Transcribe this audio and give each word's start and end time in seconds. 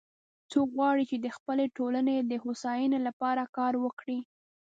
څوک 0.51 0.69
غواړي 0.77 1.03
چې 1.09 1.17
د 1.19 1.27
خپلې 1.35 1.65
ټولنې 1.77 2.15
د 2.29 2.33
هوساینی 2.43 2.99
لپاره 3.07 3.43
کار 3.57 3.73
وکړي 3.83 4.19